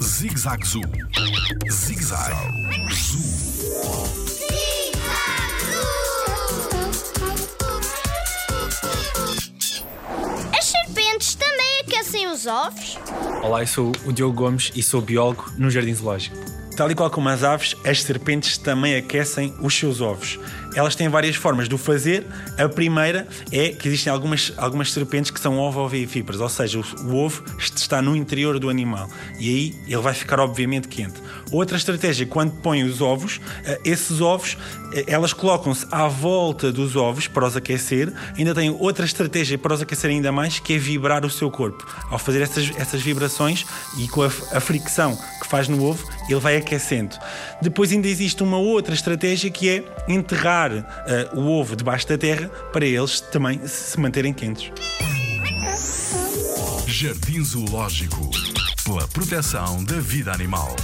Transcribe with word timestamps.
Zig-Zag 0.00 0.64
Zoo. 0.64 0.82
Zig-Zag 1.68 2.32
Zoo. 2.92 3.20
As 10.56 10.64
serpentes 10.64 11.34
também 11.34 11.80
aquecem 11.80 12.28
os 12.28 12.46
ovos? 12.46 12.96
Olá, 13.42 13.62
eu 13.62 13.66
sou 13.66 13.90
o 14.06 14.12
Diogo 14.12 14.36
Gomes 14.36 14.70
e 14.76 14.82
sou 14.82 15.00
biólogo 15.00 15.50
no 15.58 15.68
Jardim 15.70 15.94
Zoológico. 15.94 16.63
Tal 16.76 16.90
e 16.90 16.94
qual 16.94 17.08
como 17.08 17.28
as 17.28 17.44
aves, 17.44 17.76
as 17.84 18.02
serpentes 18.02 18.58
também 18.58 18.96
aquecem 18.96 19.54
os 19.60 19.76
seus 19.76 20.00
ovos. 20.00 20.40
Elas 20.74 20.96
têm 20.96 21.08
várias 21.08 21.36
formas 21.36 21.68
de 21.68 21.74
o 21.74 21.78
fazer. 21.78 22.26
A 22.58 22.68
primeira 22.68 23.28
é 23.52 23.68
que 23.68 23.86
existem 23.86 24.12
algumas, 24.12 24.52
algumas 24.56 24.92
serpentes 24.92 25.30
que 25.30 25.38
são 25.38 25.56
ovo-ovíparas, 25.56 26.40
ou 26.40 26.48
seja, 26.48 26.80
o, 26.80 26.84
o 27.06 27.16
ovo 27.16 27.44
está 27.58 28.02
no 28.02 28.16
interior 28.16 28.58
do 28.58 28.68
animal 28.68 29.08
e 29.38 29.48
aí 29.48 29.74
ele 29.86 30.02
vai 30.02 30.14
ficar 30.14 30.40
obviamente 30.40 30.88
quente. 30.88 31.20
Outra 31.54 31.76
estratégia, 31.76 32.26
quando 32.26 32.50
põem 32.50 32.82
os 32.82 33.00
ovos, 33.00 33.40
eh, 33.64 33.80
esses 33.84 34.20
ovos, 34.20 34.58
eh, 34.92 35.04
elas 35.06 35.32
colocam-se 35.32 35.86
à 35.88 36.08
volta 36.08 36.72
dos 36.72 36.96
ovos 36.96 37.28
para 37.28 37.46
os 37.46 37.56
aquecer. 37.56 38.12
Ainda 38.36 38.52
tem 38.52 38.70
outra 38.70 39.04
estratégia 39.04 39.56
para 39.56 39.72
os 39.72 39.80
aquecer 39.80 40.10
ainda 40.10 40.32
mais, 40.32 40.58
que 40.58 40.74
é 40.74 40.78
vibrar 40.78 41.24
o 41.24 41.30
seu 41.30 41.52
corpo. 41.52 41.86
Ao 42.10 42.18
fazer 42.18 42.42
essas, 42.42 42.72
essas 42.76 43.00
vibrações 43.02 43.64
e 43.96 44.08
com 44.08 44.22
a, 44.22 44.26
a 44.26 44.60
fricção 44.60 45.16
que 45.40 45.46
faz 45.46 45.68
no 45.68 45.80
ovo, 45.84 46.04
ele 46.28 46.40
vai 46.40 46.56
aquecendo. 46.56 47.16
Depois 47.62 47.92
ainda 47.92 48.08
existe 48.08 48.42
uma 48.42 48.58
outra 48.58 48.92
estratégia 48.92 49.48
que 49.48 49.68
é 49.68 49.84
enterrar 50.08 50.72
uh, 50.72 51.38
o 51.38 51.48
ovo 51.52 51.76
debaixo 51.76 52.08
da 52.08 52.18
terra 52.18 52.48
para 52.72 52.84
eles 52.84 53.20
também 53.20 53.64
se 53.64 54.00
manterem 54.00 54.32
quentes. 54.32 54.72
Jardim 56.88 57.44
Zoológico. 57.44 58.28
Pela 58.84 59.06
proteção 59.08 59.82
da 59.84 60.00
vida 60.00 60.32
animal. 60.32 60.74